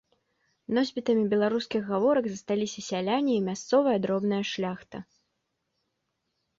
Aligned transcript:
Носьбітамі 0.77 1.25
беларускіх 1.33 1.81
гаворак 1.91 2.25
засталіся 2.31 2.79
сяляне 2.89 3.31
і 3.43 3.47
мясцовая 3.51 3.97
дробная 4.09 4.43
шляхта. 4.57 4.97